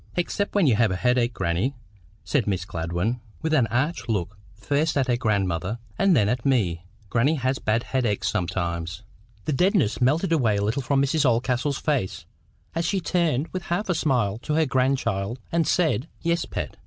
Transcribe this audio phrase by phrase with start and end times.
[0.15, 1.75] "Except when you have a headache, grannie,"
[2.23, 6.85] said Miss Gladwyn, with an arch look first at her grandmother, and then at me.
[7.11, 9.03] "Grannie has bad headaches sometimes."
[9.45, 12.25] The deadness melted a little from Mrs Oldcastle's face,
[12.73, 16.77] as she turned with half a smile to her grandchild, and said— "Yes, Pet.